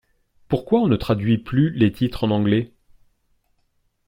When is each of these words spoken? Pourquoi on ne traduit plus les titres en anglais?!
Pourquoi 0.47 0.81
on 0.81 0.87
ne 0.87 0.95
traduit 0.95 1.37
plus 1.37 1.69
les 1.75 1.91
titres 1.91 2.23
en 2.23 2.31
anglais?! 2.31 2.73